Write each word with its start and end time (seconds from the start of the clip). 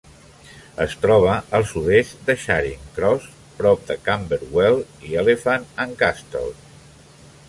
Es 0.85 0.93
troba 1.01 1.33
al 1.57 1.65
sud-est 1.71 2.23
de 2.29 2.35
Charing 2.45 2.87
Cross, 2.95 3.27
prop 3.59 3.83
de 3.91 3.97
Camberwell 4.07 4.81
i 5.11 5.21
Elephant 5.25 5.69
and 5.87 5.95
Castle. 6.01 6.47